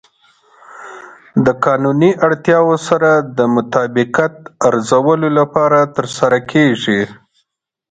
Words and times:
د 1.45 1.47
قانوني 1.65 2.11
اړتیاوو 2.25 2.75
سره 2.87 3.11
د 3.37 3.39
مطابقت 3.55 4.33
ارزولو 4.67 5.27
لپاره 5.39 5.79
ترسره 5.95 6.39
کیږي. 6.51 7.01